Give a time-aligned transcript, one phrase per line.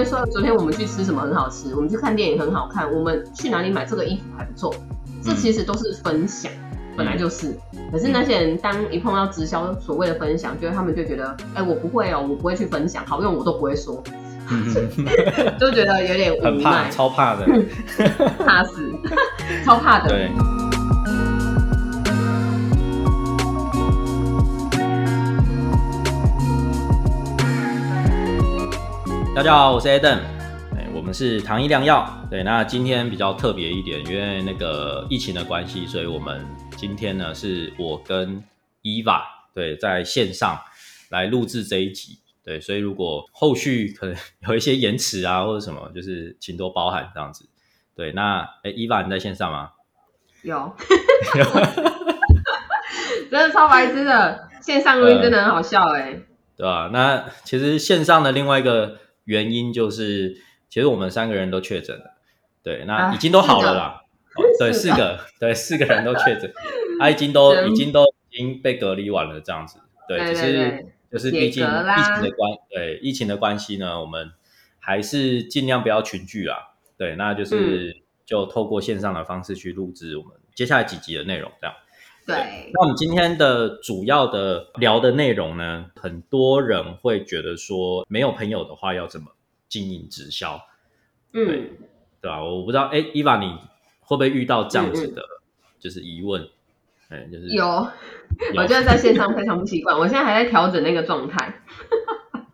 [0.00, 4.74] 会说，昨天我们去吃什么很好吃，我们去看电影很好看，我们去哪里买这个衣服还不错，
[5.22, 6.50] 这其实都是分享，
[6.96, 7.54] 本来就是。
[7.92, 14.02] 可是那些人当一碰到直销所谓的分享，觉得他们就觉得，哎，我不会哦，我不会去分享，好用我都不会说，
[15.60, 17.46] 就觉得有点很怕，超怕的，
[18.42, 18.90] 怕死，
[19.66, 20.08] 超怕的。
[20.08, 20.30] 对。
[29.40, 30.18] 大家好，我是 Adam，
[30.76, 32.06] 哎，我们是糖衣良药。
[32.30, 36.44] 对，那今天比较特别一点，因为那个疫情的关系，所以我们
[36.76, 38.44] 今天呢是我跟
[38.82, 39.22] Eva
[39.54, 40.60] 对在线上
[41.08, 42.18] 来录制这一集。
[42.44, 44.14] 对，所以如果后续可能
[44.46, 47.48] 有一些延迟啊或者什么，就是请多包涵这样子。
[47.96, 49.70] 对，那哎，Eva 你在线上吗？
[50.42, 50.76] 有，
[53.30, 56.20] 真的超白痴的，线上录音真的很好笑哎。
[56.58, 56.90] 对吧？
[56.92, 58.98] 那其实线上的另外一个。
[59.30, 60.34] 原因就是，
[60.68, 62.16] 其实我们三个人都确诊了，
[62.64, 64.02] 对，那已经都好了啦。
[64.34, 66.52] 哦对，四个，对，四个人都确诊，
[66.98, 69.78] 他 已经都已经都已经被隔离完了，这样子。
[70.08, 74.32] 对，只是就是毕竟疫情的关，对疫情的关系呢，我们
[74.80, 76.74] 还是尽量不要群聚啦。
[76.98, 81.76] 对，那就是就透过线上的方式去录制我们接下来几集的内容，这样。
[82.30, 89.32] 对，那我们今天的主要的聊的内容呢，很多人会觉得说，没有朋友的话要怎么
[89.68, 90.60] 经营直销？
[91.32, 91.70] 嗯，
[92.20, 92.42] 对吧？
[92.42, 93.56] 我不知道，哎，伊娃，你
[94.00, 95.22] 会不会遇到这样子的，
[95.78, 96.48] 就是疑问？
[97.08, 97.66] 哎，就是有，
[98.56, 101.62] 我觉得在线上非常不习惯，我现在还在调整那个状态。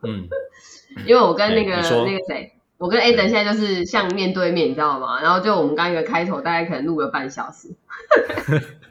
[0.03, 0.29] 嗯，
[1.07, 5.21] 因为我跟那个那个谁，我跟 Aden 现在就是像面对面，你知道吗？
[5.21, 7.69] 然后就我们刚一个开头，大概可能录了半小时。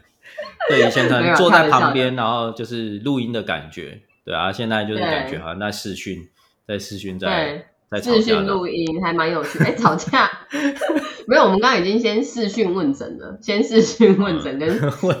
[0.70, 6.28] 对，以前可能坐在旁边，然后就是录音的感觉，对啊，现在就是感觉好像在视讯，
[6.66, 9.62] 在视讯，在在视讯录音，还蛮有趣。
[9.62, 10.28] 哎，吵架
[11.28, 11.44] 没有？
[11.44, 14.68] 我们刚刚已经先视讯问诊了，先视讯问诊，跟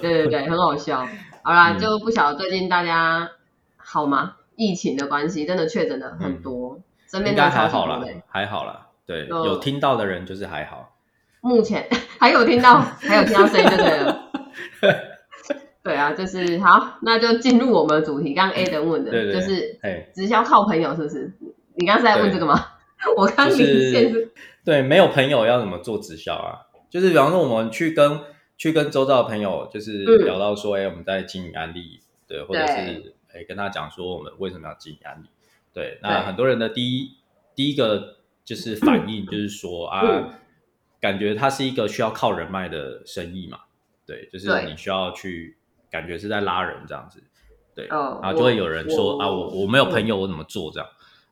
[0.00, 1.06] 对对，很好笑。
[1.42, 3.30] 好啦，就不晓得最近大家
[3.76, 4.34] 好吗？
[4.56, 8.88] 疫情的关系，真的确诊的很多，身边应该还好啦，还好啦。
[9.06, 10.96] 对，有听到的人就是还好。
[11.40, 11.86] 目前
[12.18, 14.30] 还有听到，还有听到声音就对了。
[15.96, 18.34] 对啊，就是好，那就进入我们的主题。
[18.34, 19.78] 刚刚 A 的问的，就是
[20.14, 21.32] 直销靠朋友是不是？
[21.76, 22.72] 你刚刚是在问这个吗？
[23.16, 24.30] 我刚连线是。
[24.62, 26.66] 对，没有朋友要怎么做直销啊？
[26.90, 28.20] 就是比方说，我们去跟
[28.58, 35.26] 去跟周遭的朋友，就是聊到说，哎，我们在经营安利，对，或者是哎跟他讲说，我们为什么要经营安利？
[35.72, 37.12] 对，那很多人的第一
[37.54, 40.02] 第一个就是反应 就是说啊，
[41.00, 43.60] 感觉它是一个需要靠人脉的生意嘛，
[44.04, 45.56] 对，就是你需要去。
[45.90, 47.22] 感觉是在拉人这样子，
[47.74, 50.88] 对，然后就会有人说啊，我我没有朋友，我怎么做这样？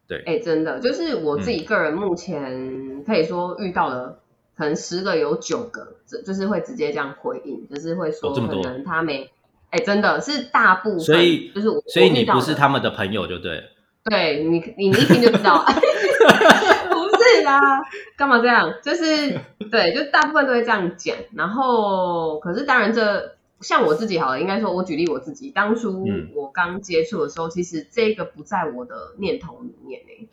[0.07, 4.19] 对，哎，真的，就是我自己个人目前可以说遇到的，
[4.55, 9.31] 可能十个有九个，这就是会直接这样回应，就是会说可能他没，
[9.71, 13.65] 哎，真的是大部分，所以就是我，所以你不是他们的朋友就对，
[14.05, 17.83] 对你你一听就知道， 不是啦，
[18.19, 18.75] 干嘛这样？
[18.83, 19.41] 就是
[19.71, 23.35] 对，就大部分都会这样讲，然后可是当然这。
[23.65, 30.29] 像我自己好了，应该说，我举例我自己，当初我刚接触的时候，其实这个不在我的念头里面呢。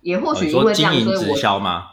[0.00, 1.86] 也或许因为这样，所以直销吗？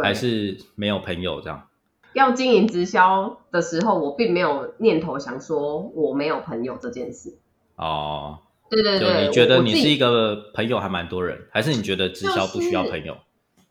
[0.00, 1.68] 还是没有朋友这样？
[2.12, 7.36] 要经营直销的时候，我并没有念头想说我没有朋友这件事。
[7.74, 8.38] 哦，
[8.70, 13.16] 对对对，你觉得你是一个朋友还蛮多人，还是你觉得直销不需要朋友？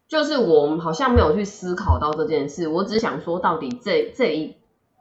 [0.08, 4.56] 就是我好像没有去思考到这件事，我只想说，到底这这一。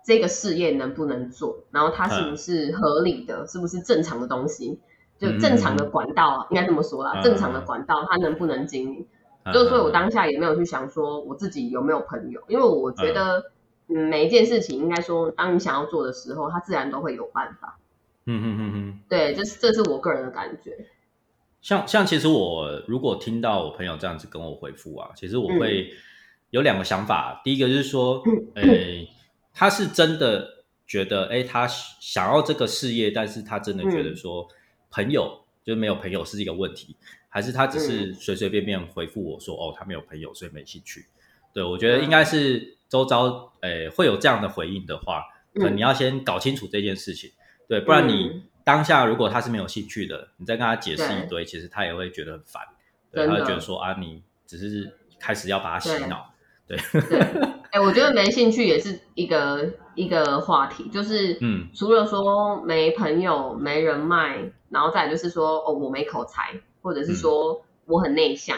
[0.07, 1.65] 这个事业能不能做？
[1.73, 3.45] 然后它是不是合理的？
[3.49, 4.79] 是不是正常的东西？
[5.19, 7.21] 就正常的管道，应该这么说啦。
[7.23, 9.05] 正常的管道，它能不能经营？
[9.53, 13.51] 就是说我当下也没有去想说我自己有没有朋友，因为我觉得，
[13.89, 17.77] 嗯，每一件事情应该说，当你想要做的时候，它自然都会有办法。
[18.27, 20.87] 嗯嗯嗯嗯，对，这是这是我个人的感觉。
[21.61, 25.91] 像像其实我如果听到我朋友这样子跟我回复啊，其实我会
[26.51, 27.41] 有两个想法。
[27.43, 28.23] 第一个就是说，
[28.55, 29.09] 诶。
[29.59, 34.47] 他是真的觉得，哎，他想要这个事业，但是他真的觉得说，
[34.91, 36.95] 朋友就是没有朋友是一个问题，
[37.31, 41.07] 还是他只是随随便便回复我说，哦，他没有朋友，所以没兴趣。
[41.55, 45.25] 对我觉得应该是周遭，诶，会有这样的回应的话，
[45.55, 47.33] 可能你要先搞清楚这件事情，
[47.67, 52.63] 对，不然你当下如果他是没有兴趣的，你再跟他解释一堆，其实他也会觉得很烦，
[53.11, 56.31] 对，他会觉得说啊，你只是开始要把他洗脑，
[56.67, 56.79] 对。
[57.77, 68.57] 哎，我觉得没兴趣也是一个一个话题，就是嗯，除了说没朋友、没人脉，然后再就是说哦，我没口才，或者是说我很内向，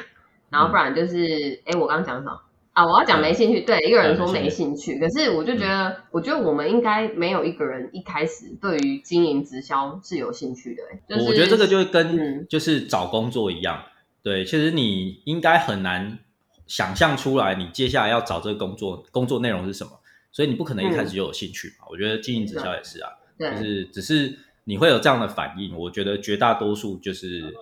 [0.51, 2.41] 然后不然就是，哎、我刚刚讲什么
[2.75, 2.87] 啊？
[2.87, 13.83] 我要讲没兴趣，对，一个人说没兴趣，可是我就觉得，我觉得我们应该没有一个人一开始对于经营直销是有兴趣的、诶就是我觉得这个就嗯跟就是找工作一样，
[14.23, 16.21] 对，其实你应该很难
[16.69, 19.91] 想象出来你接下来要找这个工作工作内容是什么，
[20.31, 21.87] 所以你不可能一开始就有兴趣嘛。
[21.91, 27.53] 我觉得经营直销也是啊，对就是只是你会有这样的反应，我觉得绝大多数就是，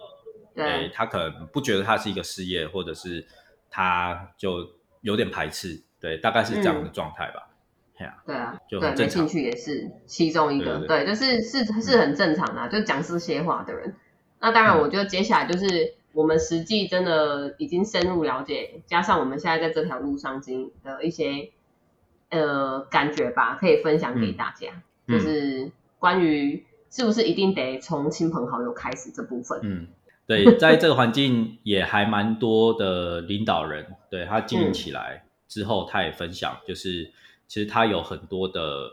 [0.54, 3.24] 对诶他可能不觉得他是一个事业，或者是
[3.70, 4.68] 他就
[5.02, 7.48] 有点排斥，对，大概是这样的状态吧。
[7.98, 13.94] 哎呀、对啊，就对，兴趣也是其中一个，对对就是是是很正常的啊、就讲这些话的人。
[14.38, 21.50] 那当然，嗯我觉得接下来就是我们实际真的已经深入了解，加上我们现在在这条路上经的一些
[22.30, 29.60] 呃感觉吧，可以分享给大家，嗯就是关于是不是一定得从亲朋好友开始这部分。
[29.62, 29.88] 嗯，
[30.26, 37.12] 对， 在这个环境也还蛮多的领导人，对他经营起来之后，他也分享，就是
[37.46, 38.88] 其实他有很多的，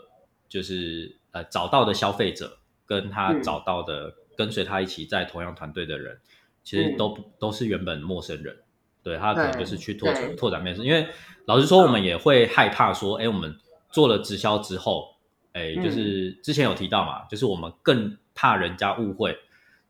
[0.49, 6.19] 就是呃找到的消费者，跟他嗯找到的、跟随他一起在同样团队的人，
[6.63, 8.57] 其实都不、都是原本陌生人，
[9.03, 11.07] 对他可能就是去拓展拓展面试，因为
[11.45, 13.55] 老实说，我们也会害怕说，哎，我们
[13.89, 15.15] 做了直销之后，
[15.51, 15.83] 哎，嗯。
[15.83, 19.37] 就是之前有提到嘛，就是我们更怕人家误会，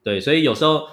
[0.04, 0.88] 对，所以有时候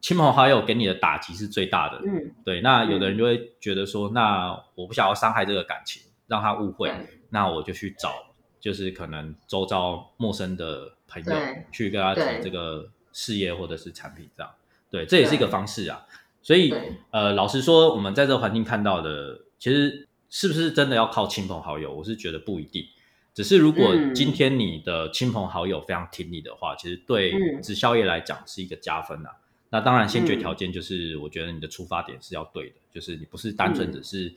[0.00, 2.60] 亲朋好友给你的打击是最大的，嗯，对。
[2.60, 6.92] 那有的人就会觉得说，那我不想要伤害这个感情，让他误会，
[7.28, 8.12] 那我就去找，
[8.58, 11.32] 就是可能周遭陌生的朋友
[11.70, 12.38] 去跟他对。
[12.38, 14.52] 提这个事业或者是产品，这样，
[14.90, 16.06] 对，这也是一个方式啊。
[16.42, 16.74] 所以，
[17.10, 22.84] 呃，老实说，我们在这个环境看到的，其实是不是真的要靠亲朋好友，我是觉得不一定。
[23.32, 24.14] 只是如果嗯。
[24.14, 27.62] 今天你的亲朋好友非常挺你的话，其实对嗯。
[27.62, 29.30] 直销业来讲是一个加分啊。
[29.70, 30.38] 那当然，先决嗯。
[30.40, 34.34] 条件就是，我觉得你的出发点是要对的，就是你不是单纯嗯只是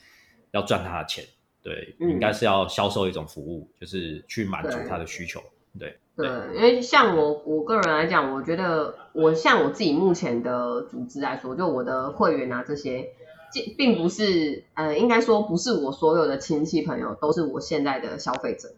[0.52, 1.26] 要赚他的钱，
[1.64, 5.42] 对，应该是要销售一种服务，就是去满足他的需求，
[5.80, 13.10] 对，对，因为像我我个人来讲，我觉得我像我自己目前的组织来说，就我的会员啊这些，
[13.52, 18.74] 并并不是呃，应该说不是我所有的亲戚朋友都是我现在的消费者，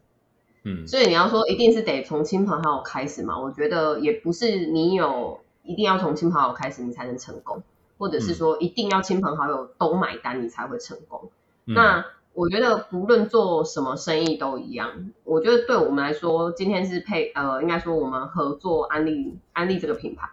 [0.64, 3.40] 嗯所以你要说一定是得从亲朋好友开始嘛？
[3.40, 7.62] 我觉得也不是你有一定要从亲朋好友开始你才能成功，
[7.98, 11.30] 或者是说一定要亲朋好友都买单你才会成功。
[11.66, 15.12] 嗯那我觉得不论做什么生意都一样。
[15.24, 20.30] 我觉得对我们来说，今天是配呃，应该说我们合作安利安利这个品牌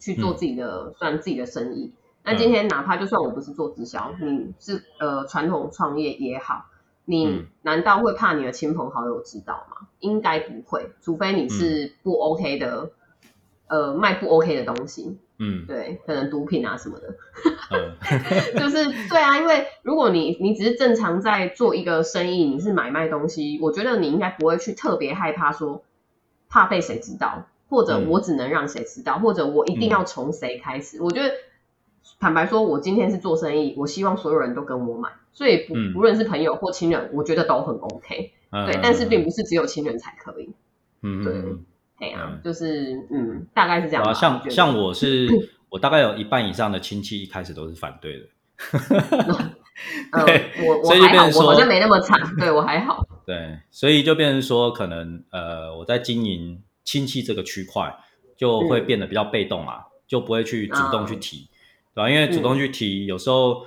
[0.00, 1.92] 去做嗯自己的、算自己的生意。
[2.24, 6.64] 那今天哪怕就算我不是做直销，你是呃传统创业也好，
[7.04, 9.88] 你嗯难道会怕你的亲朋好友知道吗？
[10.00, 12.90] 应该不会，除非你是不 OK 的，
[13.66, 17.16] 呃，卖不 OK 的东西，嗯对，可能毒品啊什么的。
[17.70, 17.96] 嗯
[18.58, 25.82] 就是对啊，因为如果你你只是正常在做一个生意，你是买卖东西，我觉得你应该不会去特别害怕说
[26.48, 31.02] 怕被谁知道，或者嗯我只能让谁知道，或者我一定要从谁开始。
[31.02, 31.34] 我觉得
[32.20, 38.32] 坦白说，我今天是做生意，我希望所有人都跟我买，所以不嗯不论是朋友或亲人，我觉得都很 OK。
[38.50, 40.44] 嗯，对，但是并不是只有亲人才可以。
[40.44, 40.52] 对
[41.02, 41.64] 嗯对嗯
[42.00, 42.40] 哎呀、嗯。
[42.44, 44.02] 就是嗯，大概是这样。
[44.04, 45.28] 啊，像像我是，
[45.70, 48.26] 我大概有一半以上的亲戚一开始都是反对的，
[50.12, 53.04] 呃对，我我还好，我好像没那么惨，对我还好。
[53.26, 57.94] 对，所以就变成说，可能呃，我在经营亲戚这个区块，
[58.36, 58.86] 就会嗯。
[58.86, 61.18] 变得比较被动啊，就不会去主动去啊。
[61.20, 61.48] 提，
[61.94, 62.42] 对吧、因为主嗯。
[62.42, 63.66] 动去提，有时候，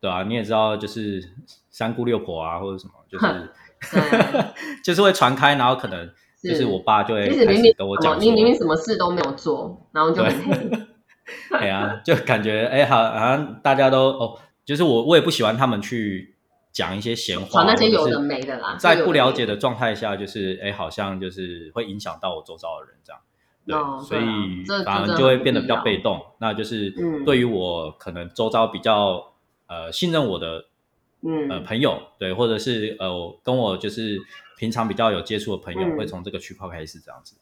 [0.00, 1.22] 对吧、你也知道，就是
[1.70, 3.26] 三姑六婆啊，或者什么，就是
[3.90, 4.80] 对。
[4.82, 6.08] 就是会传开，然后可能
[6.42, 10.70] 就是我爸就会开始跟我，讲说，你明明什么事都没有做，然后就很黑。
[11.52, 16.34] 哎呀，就感觉哎，好，好像大家都哦，就是我我也不喜欢他们去
[16.72, 23.22] 讲一些闲话，那些有的没的啦在不了解的状态下，就是哎，好像就是会影响到我周遭的人这样。
[23.64, 26.20] 对，所哦对啊以反而就会变得比较被动。
[26.40, 29.32] 那就是嗯对于我可能周遭比较
[29.68, 30.64] 呃信任我的
[31.22, 31.64] 呃嗯。
[31.64, 34.18] 朋友，对，或者是呃跟我就是
[34.56, 35.96] 平常比较有接触的朋友，嗯。
[35.96, 37.36] 会从这个区块开始这样子。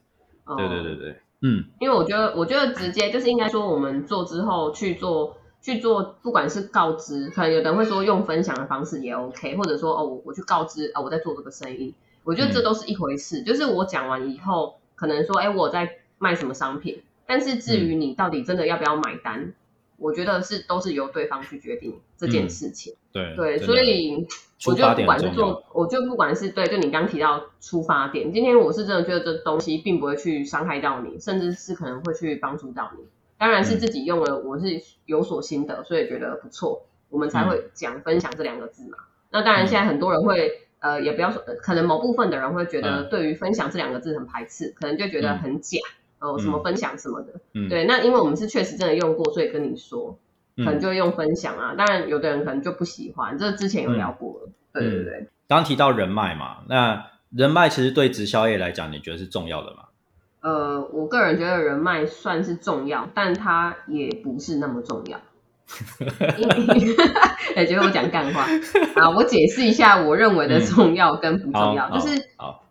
[0.44, 1.64] 哦对对对对，嗯。
[1.80, 11.94] 因为我觉得，我觉得直接就是应该说，我们做之后去做去做，不管是告知，可能有的人会说用分享的方式也 OK，或者说哦，我我去告知啊、我在做这个生意，
[12.24, 12.64] 我觉得这嗯。
[12.64, 13.42] 都是一回事。
[13.42, 19.52] 就是我讲完以后，可能说哎我在卖什么商品，但是至于你到底真的要不要买单，
[20.00, 22.94] 我觉得是都是由对方去决定这件嗯事情。
[23.12, 24.26] 对对，所以
[24.66, 33.04] 我就不管是做，我就不管是对，就你刚提到出发点，今天我是真的觉得这东西并不会去伤害到你，甚至是可能会去帮助到你。
[33.36, 38.98] 当然是自己用了，我是有所心得，所以觉得不错，我们才会讲分享这两个字嘛。
[39.30, 45.78] 那当然现在很多人会，呃，也不要说，可能某部分的人会觉得对于分享这两个字很排斥，可能就觉得很假，
[46.20, 47.40] 哦，什么分享什么的。
[47.68, 50.18] 对，那因为我们是确实真的用过，所以跟你说，
[50.56, 51.74] 可能就会用分享啊。
[51.76, 54.50] 当然有的人可能就不喜欢，这之前有聊过了。
[54.72, 55.28] 对对对。
[55.48, 59.84] 刚提到人脉嘛，那人脉其实对直销业来讲，你觉得是重要的吗？
[60.42, 65.18] 呃，我个人觉得人脉算是重要，但它也不是那么重要。
[67.54, 68.46] 哎，觉得我讲干话
[68.96, 69.10] 啊？
[69.14, 72.20] 我解释一下，我认为的重要跟不重要，就是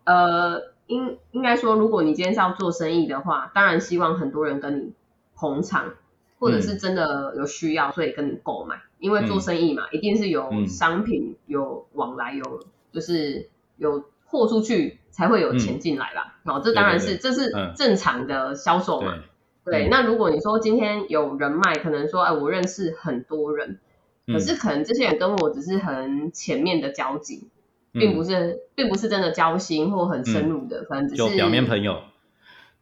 [0.04, 4.92] 呃，应应该说，如果你今天是要做生意的话，当然希望很多人跟你
[5.34, 5.94] 捧场，
[6.38, 14.98] 或者是真的有需要，所以跟你购买，因为做生意嘛，一定是有商品有往来，有就是有货出去。
[15.12, 19.18] 才会有钱进来啦，哦，这当然是这是正常的销售嘛。
[19.64, 23.80] 对，那如果你说今天有人脉，可能说哎，我认识很多人，
[24.28, 27.48] 可是可能这些人跟我只是很前面的交集，
[27.92, 32.02] 并不是并不是真的交心或很深入的，反正只是表面朋友。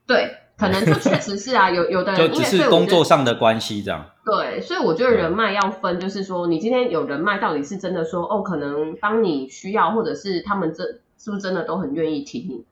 [0.07, 4.07] 对，可能就确实是啊，有有的人就只是工作上的关系这样。
[4.25, 11.01] 对，所以我觉得人脉要分，就是说你今天有人脉，到底是真的说哦，可能当你需要，或者是他们这。
[11.21, 12.65] 是不是真的都很愿意听你？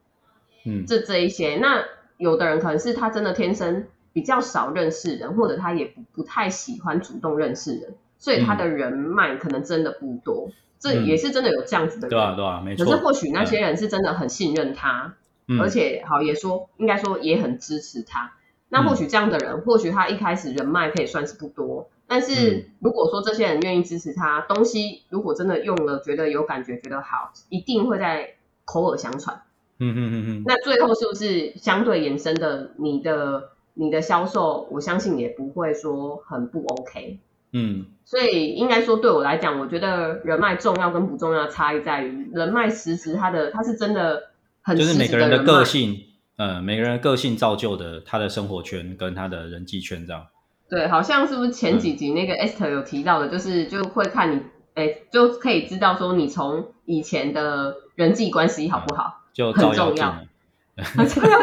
[0.70, 1.82] 嗯，这这一些，那
[2.16, 10.48] 有的人可能是他真的天生比较少认识人，或者他也不不太喜欢主动认识人，所以他的人脉可能真的不多。
[10.78, 12.84] 这也是真的有这样子的人，对啊，对啊，没错。
[12.84, 15.14] 可是或许那些人是真的很信任他，
[15.60, 18.32] 而且好也说，应该说也很支持他。
[18.68, 28.34] 那或许这样的人，或许他一开始人脉可以算是不多，但是如果说这些人愿意支持他，东西如果真的用了，觉得有感觉，觉得好，一定会在。
[28.68, 29.42] 口耳相传，
[29.78, 37.20] 嗯嗯嗯嗯，那最后是不是相对延伸的你的你的销售，我相信也不会说很不 OK，
[37.58, 44.24] 嗯，所以应该说对我来讲，我觉得人脉重要跟不重要的差异在于，人脉实质它的它是真的
[44.60, 45.96] 很就是每个人的个性，
[46.36, 50.26] 呃，每个人的个性造就的他的生活圈跟他的人际圈这样。
[50.68, 54.42] 对，好像是不是前几集那个 Esther 有提到的，就是就会看你。
[54.76, 60.18] 哎，就可以知道说你从以前的人际关系好不好，就很重要，
[60.76, 61.38] 很重要。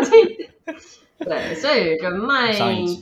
[1.17, 2.53] 对，所以人脉，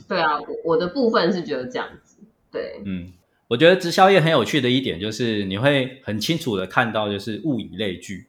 [0.08, 2.11] 对啊，我的部分是觉得这样子。
[2.52, 3.12] 对，嗯，
[3.48, 8.28] 我觉得直销业很有趣的一点就是你会很清楚的看到，就是物以类聚。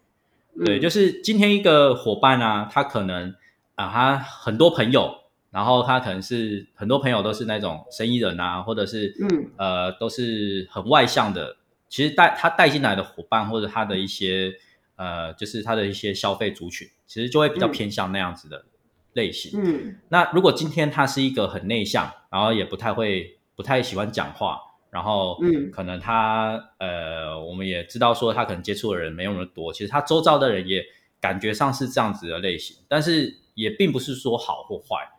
[0.66, 3.36] 对，就是今天一个伙伴啊，他可能
[3.76, 5.14] 啊，他很多朋友，
[5.52, 11.58] 然后他可能是很多朋友都是那种生意人啊，或者是嗯呃，都是很外向的。
[11.90, 14.52] 其实带他带进来的伙伴，或者他的一些
[14.96, 18.66] 呃，就是他的一些消费族群，其实就会比较偏向那样子的
[19.14, 19.60] 类型。
[19.64, 30.84] 嗯，那如果今天他是一个很内向，然后也不太会、不太喜欢讲话，然后嗯，可能他呃，我们也知道说他可能接触的人没那么多，其实他周遭的人也
[31.20, 35.10] 感觉上是这样子的类型，但是也并不是说好或坏，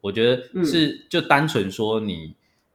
[0.00, 2.34] 我觉得是就单纯说你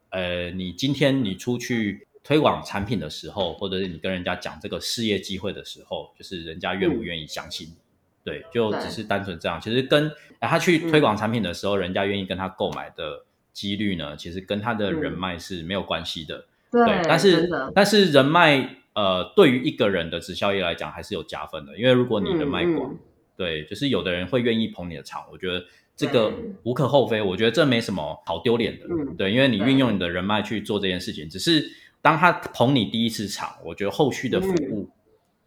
[0.09, 2.07] 呃，你今天你出去。
[2.25, 7.75] 推广产品的时候，或者是你跟人家讲这个事业机会的时候，就是人家愿不愿意相信你？
[8.23, 9.59] 对，就只是单纯这样。
[9.59, 16.45] 其实跟他去推广产品的时候，人家愿意跟他购买的几率呢，其实跟他的人脉是没有关系的。
[16.71, 21.77] 对，但是但是人脉呃，对于一个人的直销业来讲，还是有加分的。
[21.77, 22.93] 因为如果你人脉广，
[23.37, 25.63] 对，就是有的人会愿意捧你的场，我觉得
[25.95, 26.33] 这个
[26.63, 27.21] 无可厚非。
[27.21, 28.85] 我觉得这没什么好丢脸的。
[28.89, 31.71] 嗯，对，因为你运用你的人脉去做这件事情，只是。
[32.03, 34.89] 当他捧你第一次场，我觉得后续的服务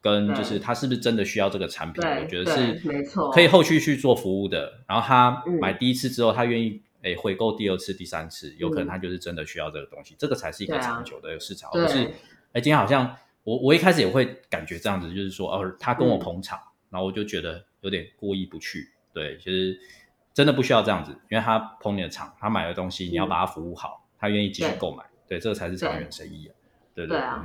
[0.01, 4.73] 跟就是他是不是真的需要这个产品，我觉得是没错，可以后续去做服务的。
[4.89, 11.71] 然后他买第一次之后，他愿意诶回购第二次、第三次，有可能他就是真的需要这个东西，这个才是一个长久的市场。
[11.71, 11.99] 不是
[12.53, 16.59] 哎，今天好像我我一开始也会感觉这样子，就是说哦，他跟我捧场，
[16.91, 18.91] 然后我就觉得有点过意不去。
[19.13, 19.79] 对，其实
[20.35, 25.05] 真的不需要这样子，因为他捧你的场，他买的东西你要把他服务好，他愿意继续购买。
[25.29, 26.55] 对，这个才是长远生意啊！
[26.95, 27.45] 对对啊，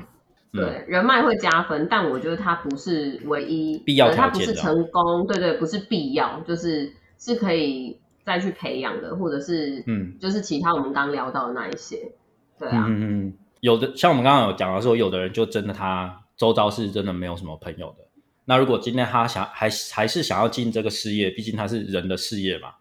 [0.53, 12.11] 对人脉会加分，但我觉得它不是唯一必要条件，它不是成功，对对，不是必要，就是是可以再去培养的，或者是嗯，就是其他我们刚聊到的那一些，
[12.59, 18.05] 对啊，嗯嗯，有的像我们刚刚有讲到说，有的人就真的他周遭是真的没有什么朋友的，
[18.45, 22.73] 那如果今天他想还还是想要进这个事业，毕竟他是人的事业嘛，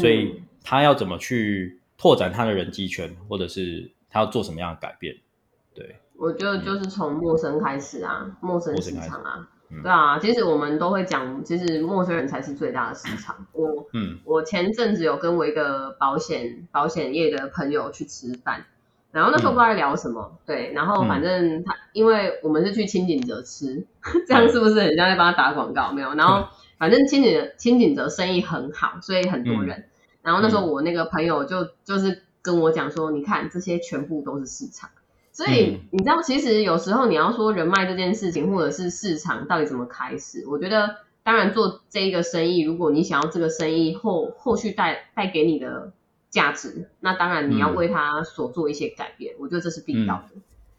[0.00, 3.90] 所以他要怎么去拓展他的人际圈，或者是？
[4.08, 5.14] 他要做什么样的改变？
[5.74, 13.46] 对，我觉得就是从陌生开始啊，陌生市场啊，对啊，其实我们都会讲，其实陌生人才是最大的市场。
[13.52, 18.64] 我嗯我前阵子有跟我一个保险保险业的朋友去吃饭，
[19.10, 23.86] 然后那时候不知道在聊什么，对，然后反正他、因为我们是去清景泽吃，
[24.26, 25.90] 这样是不是很像在帮他打广告？
[25.92, 29.84] 没有，然后反正清景清景泽生意很好，所以很多人。
[30.22, 34.90] 然后那时候我那个朋友就就是跟我讲说，你看这些全部都是市场。
[35.36, 45.92] 所以你知道，其实有时候你要说人脉这件事情，或者是市场到底怎么开始，我觉得当然做这一个生意，如果你想要这个生意后后续带带给你的
[46.30, 50.28] 价值，那当然你要为它所做一些改变，我觉得这是必要的。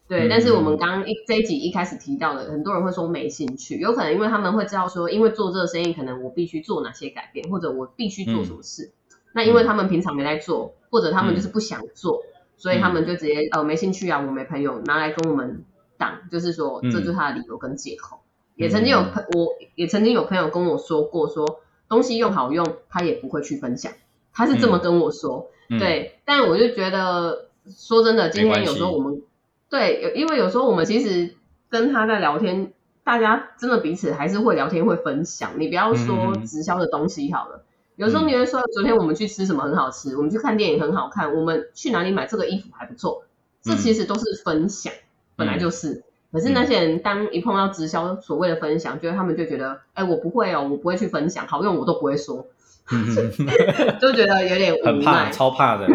[0.08, 8.92] 对，但是我们刚刚一这一集一开始提到的，很多人会说没兴趣，有可能因为他们会知道说，因为做这个生意，可能我必须做哪些改变，或者我必须做什么事。
[9.34, 12.24] 那因为他们平常没在做，或者他们就是不想做。
[12.58, 15.64] 所以他们就直接呃没兴趣啊，我没朋友拿来跟我们
[15.98, 18.20] 挡，就是说这就是他的理由跟借口。
[18.56, 23.94] 也曾经有朋，我也曾经有朋友跟我说过，说东西用好用，他也不会去分享，
[24.34, 25.52] 他是这么跟我说。
[25.70, 29.22] 对，但我就觉得说真的，今天有时候我们
[29.70, 31.36] 对，有因为有时候我们其实
[31.70, 32.74] 跟他在聊天，
[33.04, 35.52] 大家真的彼此还是会聊天会分享。
[35.58, 37.64] 你不要说直销的东西好了。
[37.98, 43.24] 有时候你会说，昨天我们去吃什么很好吃，我们去看电影很好看，我们去哪里买这个衣服还不错，
[43.64, 44.94] 这其实都是分享，
[45.36, 46.04] 本来就是。
[46.32, 52.46] 可是那些人当一碰到直销所谓的分享，觉得他们就觉得，哎，我不会哦，我不会去分享，好用我都不会说，
[54.00, 55.88] 就觉得有点很怕，超怕的，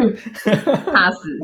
[0.91, 1.39] 怕死，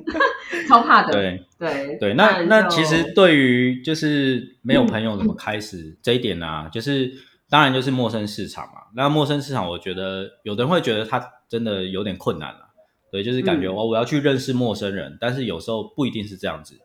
[0.67, 1.13] 超怕的。
[1.13, 7.09] 对对对，那那其实对于就是没有朋友怎么开始这一点呢，就是。
[7.49, 12.69] 当然就是陌生市场嘛，那陌生市场，我觉得有的人会觉得它真的有点困难了，
[13.11, 16.79] 对，就是感觉我我要去认识陌生人，但是有时候不一定是这样子，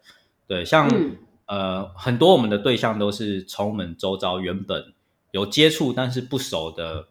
[0.47, 0.88] 对，像
[1.47, 4.94] 呃很多我们的对象都是从我们周遭原本
[5.33, 7.08] 有接触但是不熟的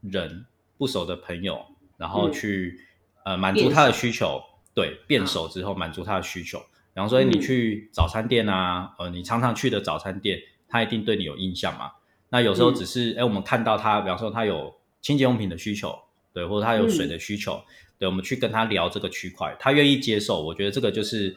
[0.00, 0.46] 人、
[0.78, 1.66] 不熟的朋友，
[1.98, 2.80] 然后去
[3.26, 4.40] 呃满足他的需求，
[4.72, 6.62] 对，变熟之后满足他的需求，
[6.94, 11.90] 然后说你去早餐店啊，呃，你常常去的早餐店，他一定对你有印象嘛。
[12.28, 15.96] 那有时候只是哎，我们看到他，比方说他有清洁用品的需求，
[16.32, 17.62] 对，或者他有水的需求，
[17.98, 21.34] 对，我们去跟他聊这个区块，他愿意接受，我觉得这个就是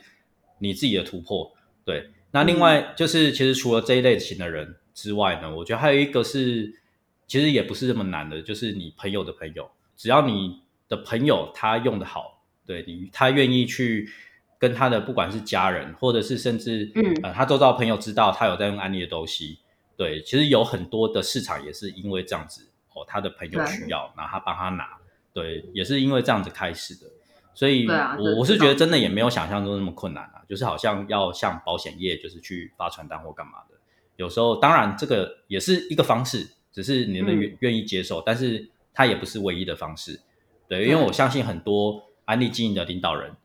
[0.57, 1.51] 你自己的突破，
[1.85, 2.09] 对。
[2.31, 6.71] 那另外就是，其实除了这一类型的人之外呢，我觉得还有一个是，
[7.27, 14.07] 其实也不是这么难的，就是你朋友的朋友，只要你的朋友他用的好，对你，他愿意去
[14.59, 19.59] 跟他的不管是家人，或者是甚至嗯呃他周遭朋友知道他有在用安利的东西。
[19.99, 24.97] 对，其实有很多的市场也是因为这样子哦，他的朋友需要，然后他帮他拿，
[25.33, 27.01] 对，也是因为这样子开始的。
[27.53, 33.75] 所以，我我是觉得真的也没有想象中那么困难啊，就是好像要像保险业，就是去发传单或干嘛的。
[34.15, 40.21] 有时候，当然这个也是一个方式，只是你们愿愿意接受，但是它也不是唯一的方式。
[40.69, 43.35] 对，因为我相信很多安利经营的领导人，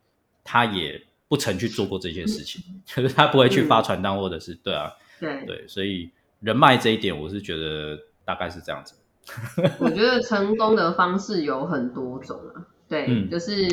[0.45, 6.09] 他也不曾去做过这些事情， 就是他不会去发传单，或者是对啊，对对，所以。
[6.45, 8.95] 人脉这一点，我是觉得大概是这样子。
[9.81, 13.67] 我觉得成功的方式有很多种啊，对，就是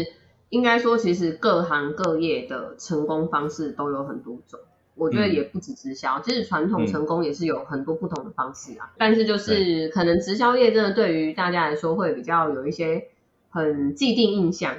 [0.48, 4.58] 应该说，其实各行各业的成功方式都有很多种。
[4.96, 8.92] 我觉得也不止直销，其实传统成功也是有很多不同的方式啊。
[8.98, 13.08] 但是就是可能直销业真的对于大家来说会比较有一些
[13.50, 14.76] 很既定印象，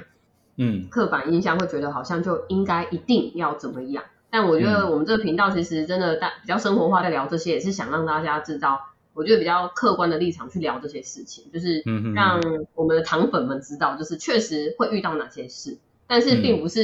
[0.55, 4.03] 嗯，刻板印象会觉得好像就应该一定要怎么样。
[4.33, 8.81] 但我觉得我们这个频道其实真的大比较生活化，在聊这些也是想让大家知道，
[9.13, 11.83] 我觉得比较客观的立场去聊这些事情，就是
[12.15, 12.41] 让
[12.73, 16.83] 我们的糖粉们知道，就是确实会遇到哪些事，但是并不是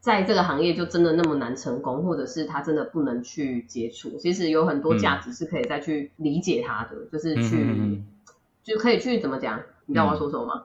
[0.00, 8.02] 在这个行业就真的那么难成功，或者是他真的不能去接触，其实有很多价值是可以再去理解他的，就是去
[8.64, 9.60] 就可以去怎么讲？
[9.86, 10.64] 你知道我要说什么吗？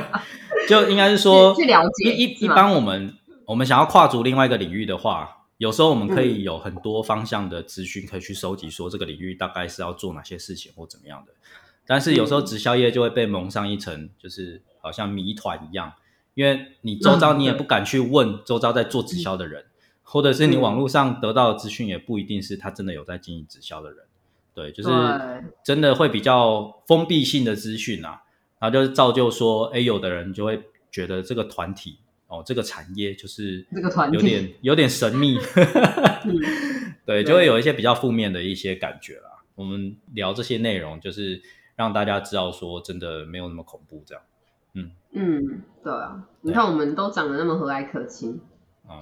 [0.66, 3.12] 就应该是说去了解一一般我们
[3.44, 5.40] 我们想要跨足另外一个领域的话。
[5.62, 11.32] 有时候我们可以有很多方向的资讯可以去收集，说这个领域大概是要做哪些事情或怎么样的。
[11.86, 15.92] 但是有时候直销业就会被蒙上一层，就是好像谜团一样，
[16.34, 19.66] 因为你周遭你也不敢去问周遭在做直销的人，
[20.02, 24.04] 或者是你网络上得到的资讯也不一定是他真的有在经营直销的人。
[24.52, 24.90] 对，就是
[25.64, 28.24] 真的会比较封闭性的资讯啊，
[28.58, 31.98] 然后就是造就说，哎，有的人就会觉得这个团体。
[32.32, 35.38] 哦，这个产业就是这个团有点有点神秘，
[37.04, 39.44] 对，就会有一些比较负面的一些感觉啦。
[39.54, 41.42] 我们聊这些内容，就是
[41.76, 44.24] 让大家知道说，真的没有那么恐怖，这样。
[44.72, 48.40] 嗯嗯，对啊，你看我们都长得那么和蔼可亲，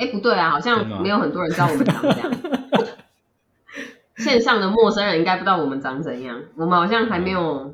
[0.01, 2.33] 哎，不对啊，好像没有很多人知道我们长这样。
[4.19, 7.73] 现线上的陌生人应该不知道我们长怎样，我们好像还没有，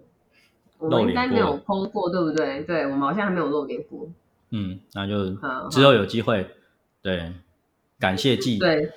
[0.79, 2.61] 我们应该没有 PO 过，对不对？
[2.64, 4.07] 对，我们好像还没有露脸过。
[4.50, 5.30] 嗯，那就
[5.70, 6.48] 之后有机会，
[7.02, 7.32] 对，
[7.98, 8.90] 感谢季，对，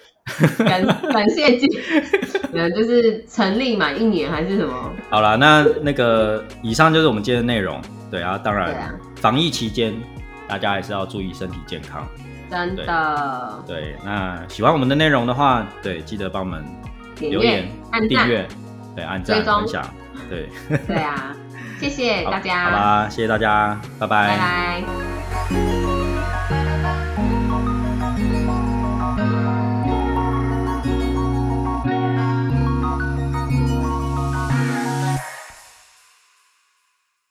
[0.59, 1.67] 感 感谢季，
[2.53, 4.93] 嗯，就是成立满一年还是什么？
[5.09, 7.81] 好了，那那个以上就是我们今天的内容，
[8.11, 9.93] 对啊，当然，防疫期间
[10.47, 12.07] 大家还是要注意身体健康。
[12.49, 16.65] 真的，对，那喜欢我们的内容的话，对，记得帮我们
[17.19, 17.69] 留言、
[18.09, 18.47] 订阅、
[18.95, 19.87] 对，按赞、分享，
[20.27, 20.49] 对，
[20.87, 21.35] 对啊，
[21.79, 25.18] 谢谢 大家，好吧，谢谢大家，拜拜，拜拜。